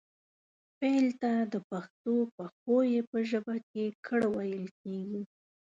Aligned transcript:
فعل 0.77 1.07
ته 1.21 1.31
د 1.53 1.55
پښتو 1.69 2.15
پښويې 2.35 3.01
په 3.11 3.17
ژبه 3.29 3.55
کې 3.71 3.85
کړ 4.05 4.21
ويل 4.35 4.65
کيږي 4.81 5.21